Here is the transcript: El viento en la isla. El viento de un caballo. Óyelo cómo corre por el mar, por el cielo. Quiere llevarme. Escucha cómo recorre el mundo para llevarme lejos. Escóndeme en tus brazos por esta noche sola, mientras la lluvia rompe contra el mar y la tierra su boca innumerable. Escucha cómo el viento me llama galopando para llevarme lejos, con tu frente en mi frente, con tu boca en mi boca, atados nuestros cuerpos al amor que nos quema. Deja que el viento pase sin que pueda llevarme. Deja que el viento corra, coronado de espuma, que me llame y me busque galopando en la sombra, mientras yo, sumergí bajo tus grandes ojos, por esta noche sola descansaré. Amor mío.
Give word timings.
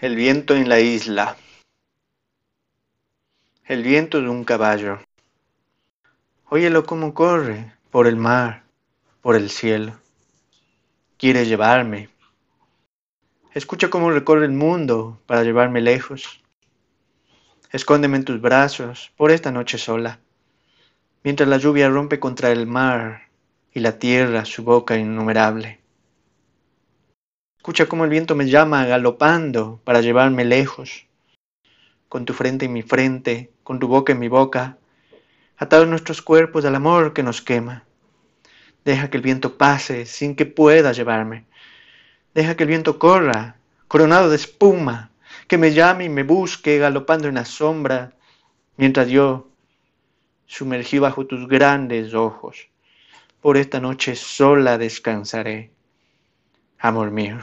El 0.00 0.16
viento 0.16 0.56
en 0.56 0.68
la 0.68 0.80
isla. 0.80 1.36
El 3.64 3.84
viento 3.84 4.20
de 4.20 4.28
un 4.28 4.42
caballo. 4.42 4.98
Óyelo 6.48 6.84
cómo 6.84 7.14
corre 7.14 7.72
por 7.92 8.08
el 8.08 8.16
mar, 8.16 8.64
por 9.22 9.36
el 9.36 9.50
cielo. 9.50 9.96
Quiere 11.16 11.46
llevarme. 11.46 12.08
Escucha 13.52 13.88
cómo 13.88 14.10
recorre 14.10 14.46
el 14.46 14.52
mundo 14.52 15.22
para 15.26 15.44
llevarme 15.44 15.80
lejos. 15.80 16.42
Escóndeme 17.70 18.16
en 18.16 18.24
tus 18.24 18.40
brazos 18.40 19.12
por 19.16 19.30
esta 19.30 19.52
noche 19.52 19.78
sola, 19.78 20.18
mientras 21.22 21.48
la 21.48 21.58
lluvia 21.58 21.88
rompe 21.88 22.18
contra 22.18 22.50
el 22.50 22.66
mar 22.66 23.28
y 23.72 23.78
la 23.78 23.96
tierra 23.96 24.44
su 24.44 24.64
boca 24.64 24.96
innumerable. 24.96 25.83
Escucha 27.64 27.86
cómo 27.86 28.04
el 28.04 28.10
viento 28.10 28.34
me 28.34 28.46
llama 28.46 28.84
galopando 28.84 29.80
para 29.84 30.02
llevarme 30.02 30.44
lejos, 30.44 31.06
con 32.10 32.26
tu 32.26 32.34
frente 32.34 32.66
en 32.66 32.74
mi 32.74 32.82
frente, 32.82 33.52
con 33.62 33.78
tu 33.78 33.88
boca 33.88 34.12
en 34.12 34.18
mi 34.18 34.28
boca, 34.28 34.76
atados 35.56 35.88
nuestros 35.88 36.20
cuerpos 36.20 36.66
al 36.66 36.74
amor 36.74 37.14
que 37.14 37.22
nos 37.22 37.40
quema. 37.40 37.84
Deja 38.84 39.08
que 39.08 39.16
el 39.16 39.22
viento 39.22 39.56
pase 39.56 40.04
sin 40.04 40.36
que 40.36 40.44
pueda 40.44 40.92
llevarme. 40.92 41.46
Deja 42.34 42.54
que 42.54 42.64
el 42.64 42.68
viento 42.68 42.98
corra, 42.98 43.56
coronado 43.88 44.28
de 44.28 44.36
espuma, 44.36 45.10
que 45.48 45.56
me 45.56 45.72
llame 45.72 46.04
y 46.04 46.10
me 46.10 46.22
busque 46.22 46.76
galopando 46.76 47.28
en 47.28 47.36
la 47.36 47.46
sombra, 47.46 48.12
mientras 48.76 49.08
yo, 49.08 49.48
sumergí 50.44 50.98
bajo 50.98 51.24
tus 51.24 51.48
grandes 51.48 52.12
ojos, 52.12 52.68
por 53.40 53.56
esta 53.56 53.80
noche 53.80 54.16
sola 54.16 54.76
descansaré. 54.76 55.70
Amor 56.78 57.10
mío. 57.10 57.38